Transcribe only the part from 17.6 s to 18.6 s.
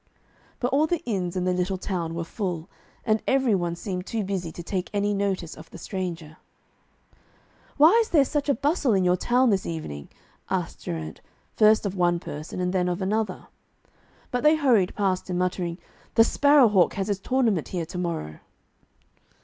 here to morrow.'